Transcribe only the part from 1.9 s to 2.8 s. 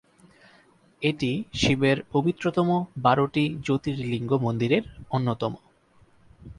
পবিত্রতম